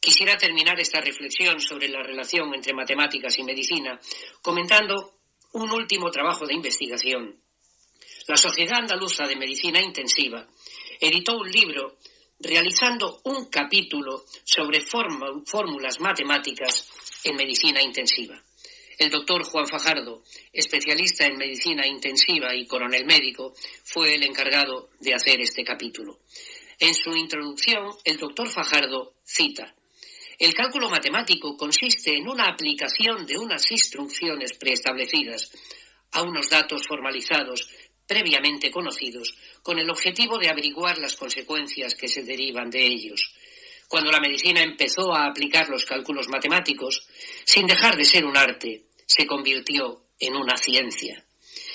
Quisiera 0.00 0.36
terminar 0.36 0.78
esta 0.80 1.00
reflexión 1.00 1.60
sobre 1.60 1.88
la 1.88 2.02
relación 2.02 2.54
entre 2.54 2.74
matemáticas 2.74 3.38
y 3.38 3.44
medicina 3.44 4.00
comentando 4.42 5.18
un 5.52 5.70
último 5.70 6.10
trabajo 6.10 6.46
de 6.46 6.54
investigación. 6.54 7.42
La 8.26 8.36
Sociedad 8.36 8.78
Andaluza 8.78 9.26
de 9.26 9.36
Medicina 9.36 9.80
Intensiva 9.80 10.46
editó 11.00 11.36
un 11.36 11.50
libro 11.50 11.98
realizando 12.40 13.20
un 13.24 13.46
capítulo 13.46 14.24
sobre 14.44 14.80
fórmulas 14.82 16.00
matemáticas 16.00 16.88
en 17.24 17.36
medicina 17.36 17.82
intensiva. 17.82 18.40
El 18.98 19.10
doctor 19.10 19.44
Juan 19.44 19.68
Fajardo, 19.68 20.24
especialista 20.52 21.24
en 21.24 21.36
medicina 21.36 21.86
intensiva 21.86 22.52
y 22.54 22.66
coronel 22.66 23.06
médico, 23.06 23.54
fue 23.84 24.16
el 24.16 24.24
encargado 24.24 24.90
de 24.98 25.14
hacer 25.14 25.40
este 25.40 25.62
capítulo. 25.62 26.18
En 26.80 26.94
su 26.94 27.14
introducción, 27.14 27.90
el 28.04 28.16
doctor 28.18 28.48
Fajardo 28.48 29.14
cita, 29.24 29.72
el 30.38 30.54
cálculo 30.54 30.88
matemático 30.88 31.56
consiste 31.56 32.16
en 32.16 32.28
una 32.28 32.44
aplicación 32.46 33.26
de 33.26 33.38
unas 33.38 33.70
instrucciones 33.72 34.52
preestablecidas 34.52 35.50
a 36.12 36.22
unos 36.22 36.48
datos 36.48 36.86
formalizados 36.86 37.68
previamente 38.06 38.70
conocidos 38.70 39.36
con 39.62 39.78
el 39.78 39.90
objetivo 39.90 40.38
de 40.38 40.48
averiguar 40.48 40.98
las 40.98 41.14
consecuencias 41.14 41.94
que 41.94 42.08
se 42.08 42.22
derivan 42.22 42.70
de 42.70 42.86
ellos. 42.86 43.32
Cuando 43.88 44.10
la 44.10 44.20
medicina 44.20 44.62
empezó 44.62 45.12
a 45.14 45.26
aplicar 45.26 45.68
los 45.68 45.84
cálculos 45.84 46.28
matemáticos, 46.28 47.06
sin 47.44 47.66
dejar 47.66 47.96
de 47.96 48.04
ser 48.04 48.24
un 48.24 48.36
arte, 48.36 48.87
se 49.08 49.26
convirtió 49.26 50.02
en 50.20 50.36
una 50.36 50.56
ciencia. 50.56 51.24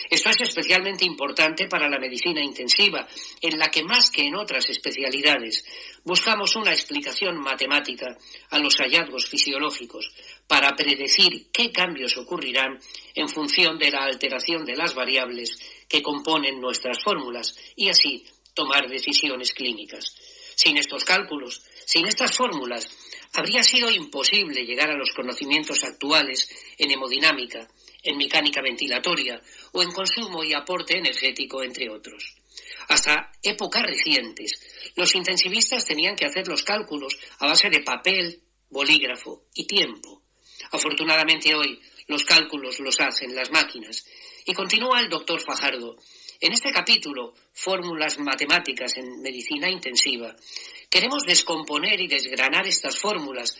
Esto 0.09 0.29
es 0.29 0.41
especialmente 0.41 1.05
importante 1.05 1.67
para 1.67 1.89
la 1.89 1.97
medicina 1.97 2.43
intensiva, 2.43 3.07
en 3.41 3.57
la 3.57 3.71
que 3.71 3.83
más 3.83 4.11
que 4.11 4.21
en 4.27 4.35
otras 4.35 4.69
especialidades 4.69 5.65
buscamos 6.03 6.55
una 6.55 6.71
explicación 6.71 7.39
matemática 7.39 8.15
a 8.51 8.59
los 8.59 8.77
hallazgos 8.77 9.27
fisiológicos 9.27 10.11
para 10.47 10.75
predecir 10.75 11.47
qué 11.51 11.71
cambios 11.71 12.15
ocurrirán 12.17 12.79
en 13.15 13.27
función 13.27 13.79
de 13.79 13.89
la 13.89 14.03
alteración 14.03 14.65
de 14.65 14.75
las 14.75 14.93
variables 14.93 15.57
que 15.89 16.03
componen 16.03 16.61
nuestras 16.61 17.01
fórmulas 17.03 17.57
y 17.75 17.89
así 17.89 18.23
tomar 18.53 18.87
decisiones 18.87 19.51
clínicas. 19.53 20.15
Sin 20.55 20.77
estos 20.77 21.03
cálculos, 21.03 21.63
sin 21.85 22.05
estas 22.05 22.37
fórmulas, 22.37 22.87
habría 23.33 23.63
sido 23.63 23.89
imposible 23.89 24.65
llegar 24.65 24.89
a 24.89 24.97
los 24.97 25.11
conocimientos 25.11 25.83
actuales 25.83 26.49
en 26.77 26.91
hemodinámica, 26.91 27.67
en 28.03 28.17
mecánica 28.17 28.61
ventilatoria 28.61 29.41
o 29.71 29.81
en 29.81 29.91
consumo 29.91 30.43
y 30.43 30.53
aporte 30.53 30.97
energético, 30.97 31.63
entre 31.63 31.89
otros. 31.89 32.35
Hasta 32.89 33.31
épocas 33.41 33.83
recientes, 33.83 34.59
los 34.95 35.15
intensivistas 35.15 35.85
tenían 35.85 36.15
que 36.15 36.25
hacer 36.25 36.47
los 36.47 36.63
cálculos 36.63 37.17
a 37.39 37.47
base 37.47 37.69
de 37.69 37.81
papel, 37.81 38.41
bolígrafo 38.69 39.45
y 39.53 39.65
tiempo. 39.65 40.21
Afortunadamente 40.71 41.55
hoy 41.55 41.79
los 42.07 42.23
cálculos 42.23 42.79
los 42.79 42.99
hacen 42.99 43.35
las 43.35 43.51
máquinas. 43.51 44.05
Y 44.45 44.53
continúa 44.53 44.99
el 44.99 45.09
doctor 45.09 45.39
Fajardo. 45.39 45.97
En 46.43 46.51
este 46.51 46.73
capítulo, 46.73 47.33
Fórmulas 47.53 48.19
Matemáticas 48.19 48.97
en 48.97 49.21
Medicina 49.21 49.69
Intensiva, 49.69 50.35
Queremos 50.93 51.23
descomponer 51.23 51.99
y 52.01 52.07
desgranar 52.07 52.67
estas 52.67 52.99
fórmulas, 52.99 53.57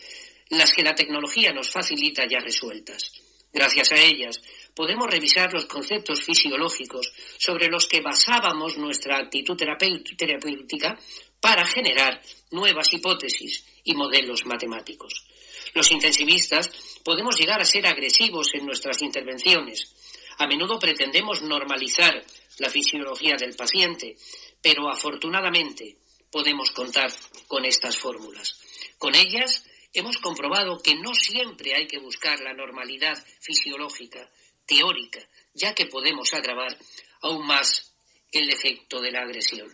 las 0.50 0.72
que 0.72 0.84
la 0.84 0.94
tecnología 0.94 1.52
nos 1.52 1.68
facilita 1.68 2.28
ya 2.28 2.38
resueltas. 2.38 3.10
Gracias 3.52 3.90
a 3.90 3.96
ellas 3.96 4.40
podemos 4.72 5.10
revisar 5.10 5.52
los 5.52 5.66
conceptos 5.66 6.22
fisiológicos 6.22 7.12
sobre 7.38 7.66
los 7.66 7.88
que 7.88 8.02
basábamos 8.02 8.76
nuestra 8.76 9.18
actitud 9.18 9.56
terapéutica 9.56 10.96
para 11.40 11.66
generar 11.66 12.20
nuevas 12.52 12.92
hipótesis 12.92 13.64
y 13.82 13.94
modelos 13.94 14.46
matemáticos. 14.46 15.24
Los 15.72 15.90
intensivistas 15.90 16.70
podemos 17.02 17.36
llegar 17.36 17.60
a 17.60 17.64
ser 17.64 17.84
agresivos 17.86 18.54
en 18.54 18.64
nuestras 18.64 19.02
intervenciones. 19.02 19.92
A 20.38 20.46
menudo 20.46 20.78
pretendemos 20.78 21.42
normalizar 21.42 22.24
la 22.58 22.70
fisiología 22.70 23.36
del 23.36 23.56
paciente, 23.56 24.16
pero 24.60 24.88
afortunadamente 24.90 25.96
podemos 26.30 26.70
contar 26.70 27.12
con 27.46 27.64
estas 27.64 27.96
fórmulas. 27.96 28.58
Con 28.98 29.14
ellas 29.14 29.64
hemos 29.92 30.18
comprobado 30.18 30.80
que 30.82 30.94
no 30.96 31.14
siempre 31.14 31.74
hay 31.74 31.86
que 31.86 31.98
buscar 31.98 32.40
la 32.40 32.52
normalidad 32.52 33.14
fisiológica, 33.40 34.30
teórica, 34.66 35.20
ya 35.54 35.74
que 35.74 35.86
podemos 35.86 36.34
agravar 36.34 36.76
aún 37.20 37.46
más 37.46 37.94
el 38.32 38.50
efecto 38.50 39.00
de 39.00 39.12
la 39.12 39.22
agresión. 39.22 39.68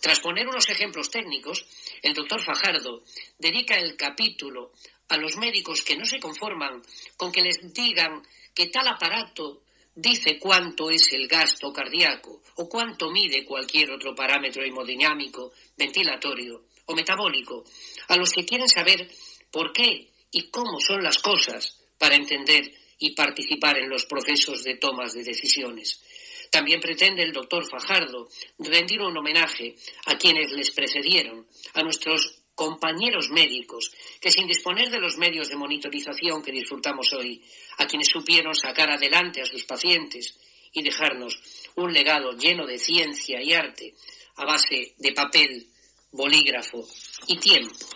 Tras 0.00 0.20
poner 0.20 0.46
unos 0.46 0.68
ejemplos 0.68 1.10
técnicos, 1.10 1.66
el 2.02 2.14
doctor 2.14 2.42
Fajardo 2.42 3.02
dedica 3.38 3.76
el 3.76 3.96
capítulo 3.96 4.72
a 5.08 5.16
los 5.16 5.36
médicos 5.36 5.82
que 5.82 5.96
no 5.96 6.04
se 6.04 6.18
conforman 6.18 6.82
con 7.16 7.32
que 7.32 7.42
les 7.42 7.72
digan 7.72 8.22
que 8.54 8.66
tal 8.66 8.88
aparato 8.88 9.63
dice 9.94 10.38
cuánto 10.38 10.90
es 10.90 11.12
el 11.12 11.28
gasto 11.28 11.72
cardíaco 11.72 12.42
o 12.56 12.68
cuánto 12.68 13.10
mide 13.10 13.44
cualquier 13.44 13.90
otro 13.90 14.14
parámetro 14.14 14.64
hemodinámico, 14.64 15.52
ventilatorio 15.76 16.66
o 16.86 16.94
metabólico, 16.94 17.64
a 18.08 18.16
los 18.16 18.32
que 18.32 18.44
quieren 18.44 18.68
saber 18.68 19.08
por 19.50 19.72
qué 19.72 20.10
y 20.30 20.50
cómo 20.50 20.80
son 20.80 21.02
las 21.02 21.18
cosas 21.18 21.80
para 21.98 22.16
entender 22.16 22.72
y 22.98 23.14
participar 23.14 23.78
en 23.78 23.88
los 23.88 24.06
procesos 24.06 24.62
de 24.64 24.76
tomas 24.76 25.14
de 25.14 25.22
decisiones. 25.22 26.02
También 26.50 26.80
pretende 26.80 27.22
el 27.22 27.32
doctor 27.32 27.68
Fajardo 27.68 28.28
rendir 28.58 29.00
un 29.00 29.16
homenaje 29.16 29.74
a 30.06 30.16
quienes 30.16 30.52
les 30.52 30.70
precedieron, 30.70 31.46
a 31.72 31.82
nuestros 31.82 32.43
compañeros 32.54 33.30
médicos 33.30 33.92
que 34.20 34.30
sin 34.30 34.46
disponer 34.46 34.90
de 34.90 35.00
los 35.00 35.18
medios 35.18 35.48
de 35.48 35.56
monitorización 35.56 36.42
que 36.42 36.52
disfrutamos 36.52 37.12
hoy, 37.12 37.42
a 37.78 37.86
quienes 37.86 38.08
supieron 38.08 38.54
sacar 38.54 38.90
adelante 38.90 39.42
a 39.42 39.46
sus 39.46 39.64
pacientes 39.64 40.38
y 40.72 40.82
dejarnos 40.82 41.38
un 41.76 41.92
legado 41.92 42.32
lleno 42.32 42.66
de 42.66 42.78
ciencia 42.78 43.42
y 43.42 43.52
arte 43.52 43.94
a 44.36 44.44
base 44.44 44.94
de 44.98 45.12
papel, 45.12 45.68
bolígrafo 46.12 46.86
y 47.26 47.38
tiempo. 47.38 47.86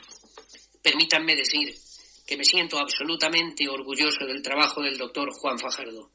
Permítanme 0.82 1.34
decir 1.34 1.74
que 2.26 2.36
me 2.36 2.44
siento 2.44 2.78
absolutamente 2.78 3.68
orgulloso 3.68 4.24
del 4.26 4.42
trabajo 4.42 4.82
del 4.82 4.96
doctor 4.96 5.30
Juan 5.32 5.58
Fajardo. 5.58 6.10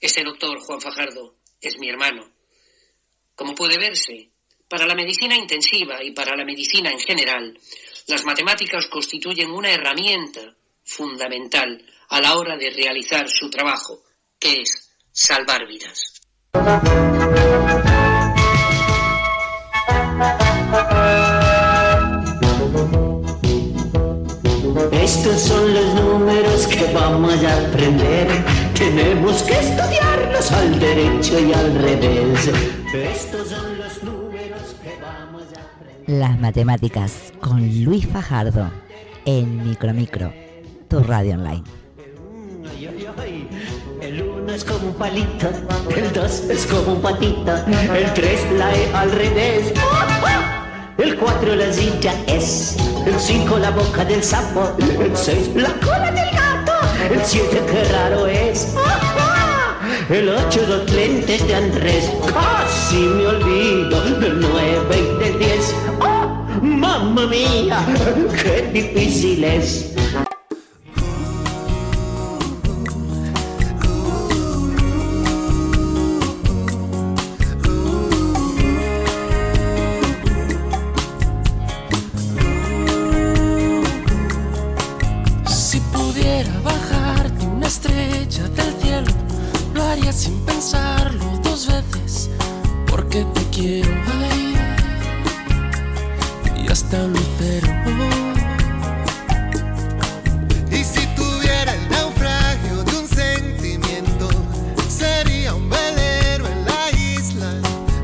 Este 0.00 0.24
doctor 0.24 0.58
Juan 0.60 0.80
Fajardo 0.80 1.36
es 1.60 1.78
mi 1.78 1.88
hermano. 1.88 2.32
Como 3.34 3.54
puede 3.54 3.78
verse, 3.78 4.31
para 4.72 4.86
la 4.86 4.94
medicina 4.94 5.36
intensiva 5.36 6.02
y 6.02 6.12
para 6.12 6.34
la 6.34 6.46
medicina 6.46 6.90
en 6.90 6.98
general, 6.98 7.58
Las 8.06 8.24
matemáticas 8.24 8.86
constituyen 8.86 9.50
una 9.50 9.70
herramienta 9.70 10.40
fundamental 10.82 11.84
a 12.08 12.20
la 12.22 12.36
hora 12.36 12.56
de 12.56 12.70
realizar 12.70 13.28
su 13.28 13.50
trabajo, 13.50 14.02
que 14.40 14.62
es 14.62 14.90
salvar 15.12 15.66
vidas. 15.68 16.22
Estos 24.90 25.40
son 25.42 25.74
los 25.74 25.94
números 25.94 26.66
que 26.66 26.84
vamos 26.94 27.44
a 27.44 27.68
aprender. 27.68 28.26
Tenemos 28.74 29.42
que 29.42 29.52
estudiarlos 29.52 30.50
al 30.50 30.80
derecho 30.80 31.38
y 31.38 31.52
al 31.52 31.74
revés. 31.74 32.50
Estos 32.94 33.48
son 33.48 33.78
los 33.78 34.02
números 34.02 34.21
Las 36.06 36.38
matemáticas 36.40 37.32
con 37.40 37.84
Luis 37.84 38.06
Fajardo 38.06 38.70
en 39.24 39.68
Micromicro, 39.68 40.32
tu 40.88 41.00
radio 41.00 41.34
online. 41.34 41.62
El 44.00 44.22
uno 44.22 44.52
es 44.52 44.64
como 44.64 44.88
un 44.88 44.94
palito, 44.94 45.48
el 45.96 46.12
dos 46.12 46.40
es 46.50 46.66
como 46.66 46.94
un 46.94 47.02
patito, 47.02 47.54
el 47.94 48.12
tres 48.14 48.40
la 48.58 48.74
E 48.74 48.92
al 48.94 49.12
revés. 49.12 49.72
El 50.98 51.16
cuatro 51.16 51.54
la 51.54 51.72
silla 51.72 52.12
es, 52.26 52.76
el 53.06 53.18
cinco 53.18 53.58
la 53.58 53.70
boca 53.70 54.04
del 54.04 54.22
sapo, 54.22 54.72
el 54.78 55.16
seis 55.16 55.50
la 55.54 55.72
cola 55.74 56.10
del 56.10 56.30
gato, 56.32 56.72
el 57.10 57.24
siete 57.24 57.62
qué 57.70 57.84
raro 57.92 58.26
es. 58.26 58.74
El 60.08 60.28
ocho 60.28 60.60
los 60.68 60.90
lentes 60.92 61.46
de 61.46 61.54
Andrés, 61.54 62.10
casi 62.32 62.96
me 62.96 63.26
olvido 63.26 64.02
del 64.18 64.40
nueve 64.40 64.96
y 64.98 65.24
del 65.24 65.38
diez. 65.38 65.74
¡Oh, 66.00 66.44
mamma 66.60 67.26
mía! 67.26 67.84
¡Qué 68.42 68.68
difícil 68.72 69.44
es! 69.44 69.92
Sin 90.12 90.40
pensarlo 90.46 91.38
dos 91.42 91.66
veces, 91.66 92.30
porque 92.86 93.26
te 93.34 93.42
quiero. 93.50 93.90
ay, 94.22 94.54
y 96.64 96.68
hasta 96.72 97.04
un 97.04 97.12
lucero. 97.12 97.68
Y 100.70 100.82
si 100.82 101.06
tuviera 101.14 101.74
el 101.74 101.90
naufragio 101.90 102.84
de 102.84 102.96
un 102.96 103.06
sentimiento, 103.06 104.30
sería 104.88 105.52
un 105.54 105.68
velero 105.68 106.46
en 106.46 106.64
la 106.64 106.90
isla 106.98 107.52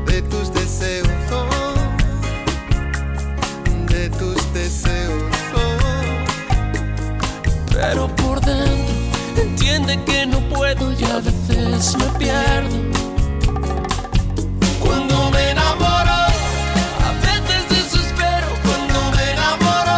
de 0.05 0.21
tus 0.21 0.53
deseos, 0.53 1.09
oh, 1.31 1.73
de 3.87 4.11
tus 4.11 4.53
deseos. 4.53 5.33
oh. 5.55 5.79
Pero 7.73 8.15
por 8.15 8.39
dentro 8.41 8.89
entiende 9.41 9.99
que 10.05 10.27
no 10.27 10.39
puedo 10.49 10.93
y 10.93 11.03
a 11.05 11.19
me 11.79 12.05
pierdo. 12.19 12.77
Cuando 14.81 15.31
me 15.31 15.51
enamoro, 15.51 16.11
a 16.11 17.13
veces 17.23 17.69
desespero. 17.69 18.47
Cuando 18.63 19.11
me 19.15 19.31
enamoro, 19.31 19.97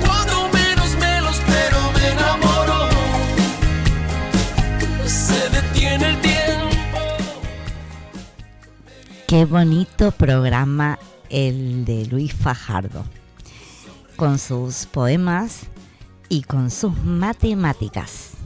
cuando 0.00 0.48
menos 0.54 0.96
me 0.96 1.20
lo 1.20 1.28
espero, 1.28 1.78
me 1.92 2.08
enamoro. 2.08 2.88
Se 5.06 5.50
detiene 5.50 6.08
el 6.08 6.20
tiempo. 6.22 6.66
Qué 9.26 9.44
bonito 9.44 10.12
programa 10.12 10.98
el 11.28 11.84
de 11.84 12.06
Luis 12.06 12.32
Fajardo, 12.32 13.04
con 14.16 14.38
sus 14.38 14.86
poemas 14.86 15.66
y 16.30 16.42
con 16.42 16.70
sus 16.70 16.96
matemáticas. 17.04 18.39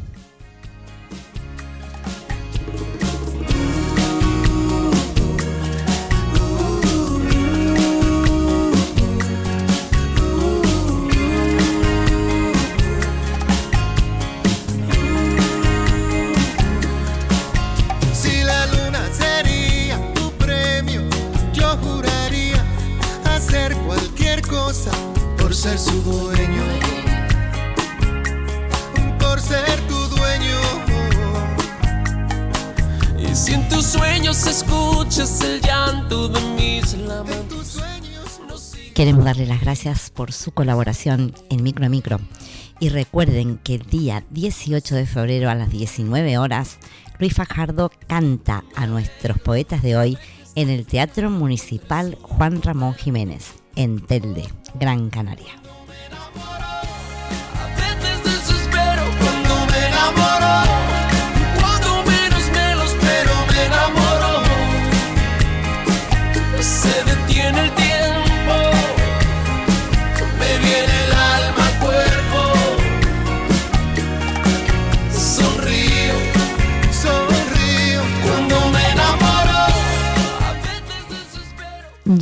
Queremos 39.05 39.27
darle 39.27 39.45
las 39.45 39.61
gracias 39.61 40.09
por 40.09 40.33
su 40.33 40.53
colaboración 40.53 41.35
en 41.51 41.63
Micro 41.63 41.85
a 41.85 41.91
Micro. 41.91 42.21
Y 42.81 42.89
recuerden 42.89 43.59
que 43.59 43.75
el 43.75 43.83
día 43.83 44.25
18 44.31 44.95
de 44.95 45.05
febrero 45.05 45.51
a 45.51 45.55
las 45.55 45.69
19 45.69 46.39
horas, 46.39 46.79
Luis 47.19 47.35
Fajardo 47.35 47.93
canta 48.07 48.65
a 48.75 48.87
nuestros 48.87 49.39
poetas 49.41 49.83
de 49.83 49.99
hoy 49.99 50.17
en 50.55 50.71
el 50.71 50.87
Teatro 50.87 51.29
Municipal 51.29 52.17
Juan 52.23 52.63
Ramón 52.63 52.95
Jiménez, 52.95 53.53
en 53.77 54.01
Telde, 54.01 54.45
Gran 54.81 55.11
Canaria. 55.11 55.53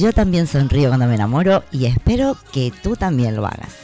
Yo 0.03 0.13
también 0.13 0.49
sonrío 0.49 0.89
cuando 0.89 1.07
me 1.07 1.15
enamoro 1.15 1.63
y 1.71 1.87
espero 1.87 2.37
que 2.53 2.73
tú 2.83 2.97
también 2.97 3.37
lo 3.37 3.47
hagas. 3.47 3.82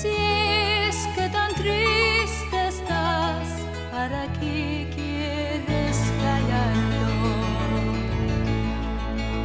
Si 0.00 0.06
es 0.06 1.08
que 1.16 1.28
tan 1.28 1.52
triste 1.54 2.68
estás, 2.68 3.48
¿para 3.90 4.32
qué 4.34 4.88
quieres 4.94 5.96
callarlo? 6.22 7.16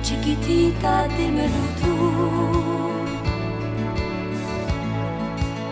Chiquitita, 0.03 1.07
dímelo 1.17 1.63
tú. 1.81 1.95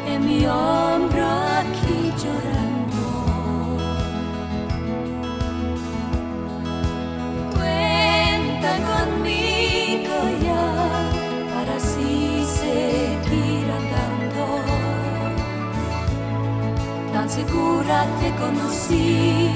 En 0.08 0.20
mi 0.26 0.48
hombro 0.48 1.28
aquí 1.60 2.12
llorando. 2.22 3.06
Cuenta 7.54 8.72
conmigo 8.90 9.11
segura 17.42 18.06
te 18.20 18.30
conocí. 18.36 19.50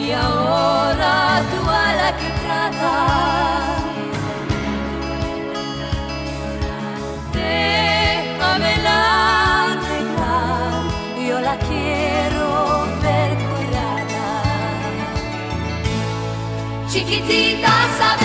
Y 0.00 0.12
ahora 0.12 1.42
tú 1.50 1.60
a 1.70 1.86
la 2.00 2.10
que 2.18 2.28
tratas. 2.42 3.82
Déjamela 7.32 8.98
arreglar, 9.72 10.82
yo 11.28 11.36
la 11.40 11.56
quiero 11.68 12.46
ver 13.02 13.30
curada. 13.48 14.26
Chiquitita, 16.90 17.72
sabes 17.98 18.23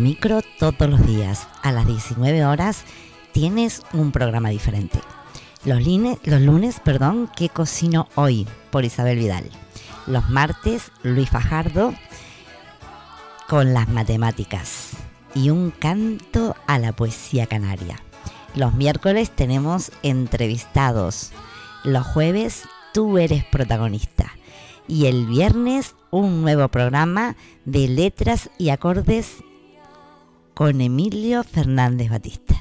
Micromicro 0.00 0.40
todos 0.58 0.88
los 0.88 1.06
días 1.06 1.46
a 1.62 1.72
las 1.72 1.86
19 1.86 2.46
horas 2.46 2.84
tienes 3.32 3.82
un 3.92 4.12
programa 4.12 4.48
diferente. 4.48 4.98
Los, 5.66 5.82
line- 5.82 6.18
los 6.24 6.40
lunes, 6.40 6.80
perdón, 6.82 7.30
¿qué 7.36 7.50
cocino 7.50 8.08
hoy? 8.14 8.46
Por 8.70 8.86
Isabel 8.86 9.18
Vidal. 9.18 9.44
Los 10.06 10.30
martes, 10.30 10.90
Luis 11.02 11.28
Fajardo 11.28 11.94
con 13.46 13.74
las 13.74 13.90
matemáticas 13.90 14.92
y 15.34 15.50
un 15.50 15.70
canto 15.70 16.56
a 16.66 16.78
la 16.78 16.92
poesía 16.92 17.46
canaria. 17.46 17.96
Los 18.54 18.72
miércoles 18.74 19.30
tenemos 19.30 19.92
entrevistados. 20.02 21.30
Los 21.84 22.06
jueves 22.06 22.62
tú 22.94 23.18
eres 23.18 23.44
protagonista. 23.44 24.32
Y 24.88 25.06
el 25.06 25.26
viernes 25.26 25.94
un 26.10 26.40
nuevo 26.40 26.68
programa 26.68 27.36
de 27.66 27.86
letras 27.86 28.48
y 28.56 28.70
acordes 28.70 29.44
con 30.60 30.82
Emilio 30.82 31.42
Fernández 31.42 32.10
Batista. 32.10 32.59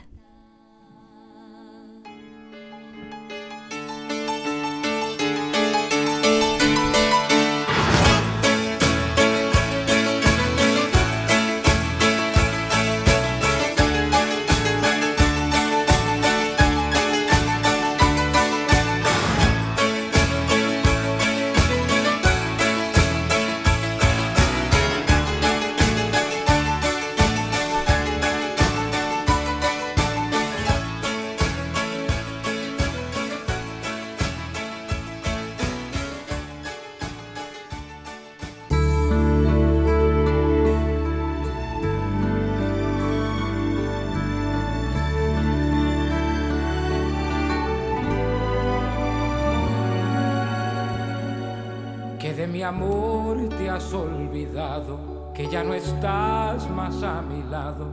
Que 55.34 55.47
ya 55.47 55.63
no 55.63 55.73
estás 55.73 56.69
más 56.69 57.01
a 57.01 57.21
mi 57.21 57.41
lado 57.49 57.88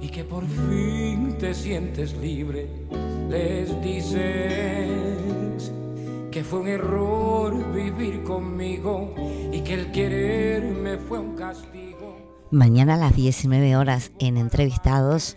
y 0.00 0.08
que 0.08 0.22
por 0.22 0.46
fin 0.46 1.36
te 1.38 1.54
sientes 1.54 2.16
libre 2.18 2.68
les 3.28 3.82
dices 3.82 4.20
que 6.30 6.44
fue 6.44 6.60
un 6.60 6.68
error 6.68 7.72
vivir 7.74 8.22
conmigo 8.22 9.14
y 9.52 9.60
que 9.62 9.74
el 9.74 9.90
quererme 9.90 10.98
fue 10.98 11.18
un 11.18 11.34
castigo. 11.34 12.46
Mañana 12.52 12.94
a 12.94 12.98
las 12.98 13.16
19 13.16 13.76
horas 13.76 14.12
en 14.20 14.36
Entrevistados 14.36 15.34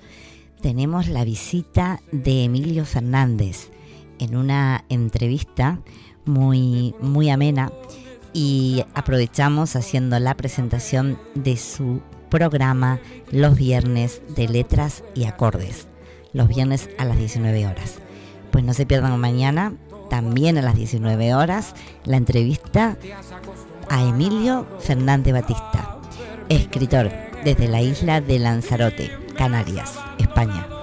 tenemos 0.62 1.08
la 1.08 1.24
visita 1.24 2.02
de 2.12 2.44
Emilio 2.44 2.86
Fernández 2.86 3.72
en 4.20 4.36
una 4.36 4.86
entrevista 4.90 5.80
muy, 6.26 6.94
muy 7.02 7.30
amena 7.30 7.72
y 8.34 8.84
aprovechamos 8.96 9.76
haciendo 9.76 10.20
la 10.20 10.36
presentación 10.36 11.20
de 11.36 11.58
su 11.58 12.02
programa 12.30 13.00
los 13.32 13.56
viernes 13.56 14.22
de 14.36 14.48
letras 14.48 15.04
y 15.14 15.26
acordes, 15.26 15.88
los 16.34 16.48
viernes 16.48 16.90
a 16.98 17.06
las 17.06 17.18
19 17.18 17.68
horas. 17.68 18.00
Pues 18.52 18.64
no 18.64 18.74
se 18.74 18.86
pierdan 18.86 19.20
mañana, 19.20 19.74
también 20.10 20.58
a 20.58 20.62
las 20.62 20.76
19 20.76 21.34
horas, 21.36 21.76
la 22.06 22.18
entrevista 22.18 22.98
a 23.90 24.04
Emilio 24.04 24.68
Fernández 24.80 25.34
Batista, 25.34 25.98
escritor 26.50 27.12
desde 27.44 27.68
la 27.68 27.82
isla 27.82 28.22
de 28.22 28.40
Lanzarote, 28.40 29.12
Canarias, 29.38 29.94
España. 30.18 30.83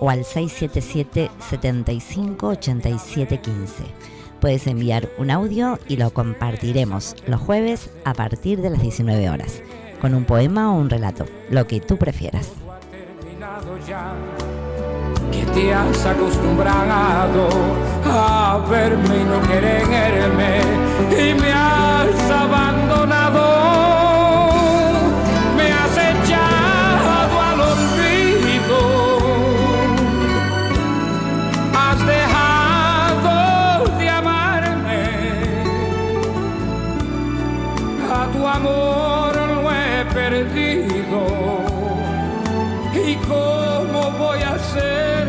o 0.00 0.10
al 0.10 0.24
677 0.24 1.30
75 1.48 2.48
87 2.48 3.40
15. 3.40 3.84
Puedes 4.40 4.66
enviar 4.66 5.08
un 5.18 5.30
audio 5.30 5.78
y 5.86 5.96
lo 5.96 6.10
compartiremos 6.10 7.14
los 7.26 7.40
jueves 7.40 7.90
a 8.04 8.14
partir 8.14 8.62
de 8.62 8.70
las 8.70 8.82
19 8.82 9.28
horas, 9.28 9.62
con 10.00 10.14
un 10.14 10.24
poema 10.24 10.72
o 10.72 10.78
un 10.78 10.88
relato, 10.88 11.26
lo 11.50 11.66
que 11.66 11.80
tú 11.80 11.98
prefieras. 11.98 12.50
que 15.30 15.46
te 15.52 15.72
has 15.72 16.06
acostumbrado 16.06 17.48
a 18.04 18.66
verme 18.68 19.24
no 19.24 19.40
quererme 19.42 20.60
y 21.10 21.34
me 21.40 21.52
has 21.52 22.30
abandonado. 22.30 23.89
Tu 38.28 38.46
amor 38.46 39.34
lo 39.36 39.70
he 39.70 40.04
perdido. 40.12 41.20
¿Y 42.92 43.14
cómo 43.26 44.10
voy 44.18 44.42
a 44.42 44.54
hacer 44.54 45.19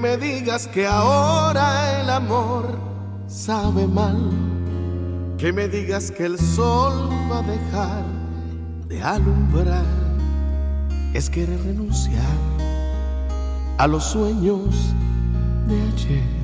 me 0.00 0.16
digas 0.16 0.66
que 0.66 0.86
ahora 0.86 2.00
el 2.00 2.08
amor 2.08 2.78
sabe 3.28 3.86
mal. 3.86 4.16
Que 5.38 5.52
me 5.52 5.68
digas 5.68 6.10
que 6.10 6.24
el 6.24 6.38
sol 6.38 7.10
va 7.30 7.38
a 7.38 7.42
dejar 7.42 8.04
de 8.88 9.02
alumbrar. 9.02 9.84
Es 11.12 11.28
querer 11.28 11.62
renunciar 11.64 12.24
a 13.78 13.86
los 13.86 14.04
sueños 14.04 14.94
de 15.66 15.80
ayer. 15.80 16.40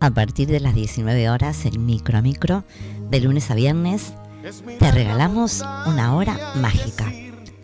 A 0.00 0.10
partir 0.10 0.48
de 0.48 0.60
las 0.60 0.74
19 0.74 1.30
horas 1.30 1.64
en 1.64 1.84
Micro 1.86 2.18
a 2.18 2.22
Micro, 2.22 2.64
de 3.10 3.20
lunes 3.20 3.50
a 3.50 3.54
viernes, 3.54 4.14
te 4.78 4.90
regalamos 4.90 5.64
una 5.86 6.14
hora 6.16 6.36
mágica, 6.56 7.12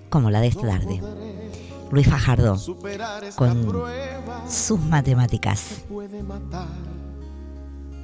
como 0.09 0.31
la 0.31 0.41
de 0.41 0.49
esta 0.49 0.67
tarde. 0.67 1.01
Luis 1.91 2.09
Fajardo, 2.09 2.57
con 3.35 3.73
sus 4.49 4.81
matemáticas. 4.81 5.85
puede 5.89 6.23
matar 6.23 6.67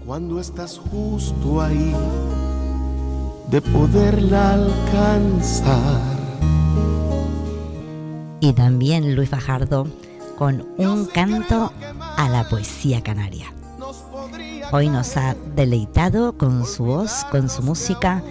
cuando 0.06 0.40
estás 0.40 0.78
justo 0.78 1.62
ahí 1.62 1.94
de 3.50 3.60
poderla 3.60 4.54
alcanzar. 4.54 6.00
Y 8.40 8.52
también 8.52 9.14
Luis 9.14 9.28
Fajardo 9.28 9.86
con 10.36 10.66
un 10.78 11.06
canto 11.06 11.72
a 12.16 12.28
la 12.28 12.48
poesía 12.48 13.02
canaria. 13.02 13.52
Hoy 14.72 14.88
nos 14.88 15.16
ha 15.16 15.36
deleitado 15.54 16.36
con 16.36 16.66
su 16.66 16.84
voz, 16.84 17.24
con 17.30 17.48
su 17.48 17.62
música 17.62 18.22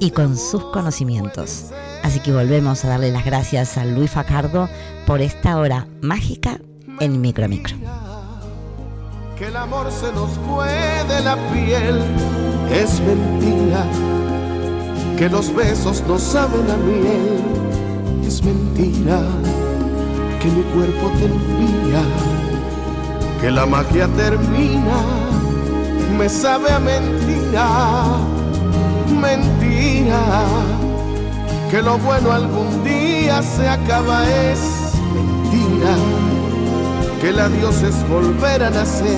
y 0.00 0.10
con 0.10 0.36
sus 0.36 0.64
conocimientos. 0.64 1.70
Así 2.02 2.18
que 2.20 2.32
volvemos 2.32 2.84
a 2.84 2.88
darle 2.88 3.12
las 3.12 3.24
gracias 3.24 3.78
a 3.78 3.84
Luis 3.84 4.10
Fajardo 4.10 4.68
por 5.06 5.20
esta 5.20 5.58
hora 5.58 5.86
mágica 6.00 6.58
en 7.00 7.20
Micro 7.20 7.44
a 7.44 7.48
Micro. 7.48 7.76
que 9.38 9.46
el 9.48 9.56
amor 9.56 9.90
se 9.90 10.12
nos 10.12 10.30
fue 10.46 10.68
de 11.08 11.20
la 11.24 11.36
piel. 11.52 12.00
Es 12.70 13.00
mentira 13.00 13.84
que 15.16 15.28
los 15.28 15.54
besos 15.54 16.02
no 16.06 16.18
saben 16.18 16.70
a 16.70 16.76
miel. 16.76 17.40
Es 18.26 18.42
mentira 18.44 19.20
que 20.40 20.48
mi 20.48 20.62
cuerpo 20.74 21.10
te 21.18 21.24
envía. 21.24 22.02
Que 23.40 23.50
la 23.50 23.66
magia 23.66 24.06
termina. 24.16 24.98
Me 26.16 26.28
sabe 26.28 26.70
a 26.70 26.78
mentira. 26.78 27.66
Mentira 29.08 30.44
que 31.70 31.80
lo 31.80 31.96
bueno 31.98 32.32
algún 32.32 32.84
día 32.84 33.42
se 33.42 33.66
acaba 33.66 34.28
es 34.28 34.81
que 37.20 37.28
el 37.28 37.38
adiós 37.38 37.82
es 37.82 38.08
volver 38.08 38.62
a 38.64 38.70
nacer, 38.70 39.16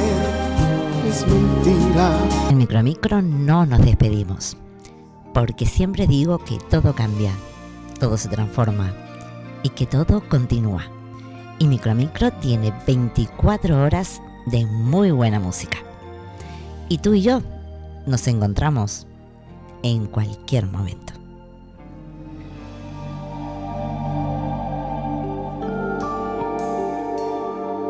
es 1.09 1.27
mentira. 1.27 2.18
En 2.50 2.59
Micromicro 2.59 3.22
no 3.22 3.64
nos 3.66 3.81
despedimos, 3.81 4.57
porque 5.33 5.66
siempre 5.66 6.07
digo 6.07 6.38
que 6.38 6.59
todo 6.70 6.94
cambia, 6.94 7.33
todo 7.98 8.16
se 8.16 8.29
transforma 8.29 8.92
y 9.62 9.70
que 9.70 9.87
todo 9.87 10.22
continúa. 10.29 10.85
Y 11.59 11.66
Micromicro 11.66 12.31
tiene 12.33 12.72
24 12.87 13.83
horas 13.83 14.20
de 14.46 14.66
muy 14.66 15.11
buena 15.11 15.40
música. 15.40 15.79
Y 16.88 16.98
tú 16.98 17.14
y 17.14 17.22
yo 17.22 17.40
nos 18.07 18.27
encontramos 18.27 19.07
en 19.83 20.07
cualquier 20.07 20.66
momento. 20.66 21.23